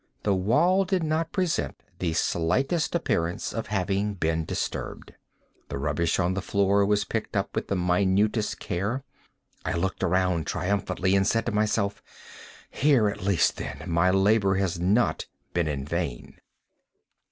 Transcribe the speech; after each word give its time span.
The 0.23 0.33
wall 0.33 0.83
did 0.83 1.03
not 1.03 1.31
present 1.31 1.75
the 1.99 2.13
slightest 2.13 2.95
appearance 2.95 3.53
of 3.53 3.67
having 3.67 4.15
been 4.15 4.45
disturbed. 4.45 5.13
The 5.69 5.77
rubbish 5.77 6.17
on 6.17 6.33
the 6.33 6.41
floor 6.41 6.83
was 6.87 7.05
picked 7.05 7.37
up 7.37 7.55
with 7.55 7.67
the 7.67 7.75
minutest 7.75 8.57
care. 8.59 9.03
I 9.63 9.73
looked 9.73 10.01
around 10.01 10.47
triumphantly, 10.47 11.15
and 11.15 11.27
said 11.27 11.45
to 11.45 11.51
myself: 11.51 12.01
"Here 12.71 13.09
at 13.09 13.21
least, 13.21 13.57
then, 13.57 13.83
my 13.85 14.09
labor 14.09 14.55
has 14.55 14.79
not 14.79 15.27
been 15.53 15.67
in 15.67 15.85
vain." 15.85 16.39